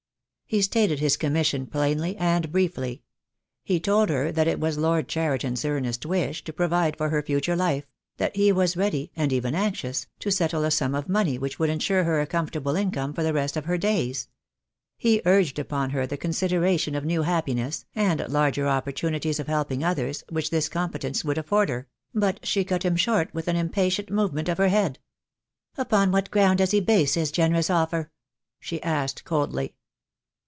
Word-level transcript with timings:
He 0.51 0.61
stated 0.61 0.99
his 0.99 1.15
commission 1.15 1.65
plainly 1.65 2.17
and 2.17 2.51
briefly. 2.51 3.03
He 3.63 3.79
told 3.79 4.09
her 4.09 4.33
that 4.33 4.49
it 4.49 4.59
was 4.59 4.77
Lord 4.77 5.07
Cheriton's 5.07 5.63
earnest 5.63 6.05
wish 6.05 6.43
to 6.43 6.51
pro 6.51 6.67
vide 6.67 6.97
for 6.97 7.07
her 7.07 7.21
future 7.23 7.55
life— 7.55 7.87
that 8.17 8.35
he 8.35 8.51
was 8.51 8.75
ready, 8.75 9.13
and 9.15 9.31
even 9.31 9.55
anxious, 9.55 10.07
to 10.19 10.29
settle 10.29 10.65
a 10.65 10.69
sum 10.71 10.93
of 10.93 11.07
money 11.07 11.37
which 11.37 11.57
would 11.57 11.69
ensure 11.69 12.03
her 12.03 12.19
a 12.19 12.27
comfortable 12.27 12.75
income 12.75 13.13
for 13.13 13.23
the 13.23 13.31
rest 13.31 13.55
of 13.55 13.63
her 13.63 13.77
days. 13.77 14.27
He 14.97 15.21
urged 15.25 15.57
upon 15.57 15.91
her 15.91 16.05
the 16.05 16.17
consideration 16.17 16.95
of 16.95 17.05
new 17.05 17.21
happiness, 17.21 17.85
and 17.95 18.19
larger 18.27 18.67
opportunities 18.67 19.39
of 19.39 19.47
helping 19.47 19.85
others, 19.85 20.25
which 20.27 20.49
this 20.49 20.67
com 20.67 20.91
petence 20.91 21.23
would 21.23 21.37
afford 21.37 21.69
her; 21.69 21.87
but 22.13 22.45
she 22.45 22.65
cut 22.65 22.83
him 22.83 22.97
short 22.97 23.33
with 23.33 23.47
an 23.47 23.55
impatient 23.55 24.09
movement 24.09 24.49
of 24.49 24.57
her 24.57 24.67
head. 24.67 24.99
"Upon 25.77 26.11
what 26.11 26.29
ground 26.29 26.57
does 26.57 26.71
he 26.71 26.81
base 26.81 27.13
his 27.13 27.31
generous 27.31 27.69
offer?" 27.69 28.11
she 28.59 28.83
asked 28.83 29.23
coldly. 29.23 29.75